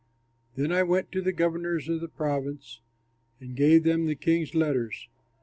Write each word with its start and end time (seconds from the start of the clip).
Then 0.55 0.71
I 0.71 0.81
went 0.81 1.11
to 1.11 1.21
the 1.21 1.31
governors 1.31 1.87
of 1.87 2.01
the 2.01 2.07
province 2.07 2.79
and 3.39 3.55
gave 3.55 3.83
them 3.83 4.07
the 4.07 4.15
king's 4.15 4.55
letters. 4.55 5.09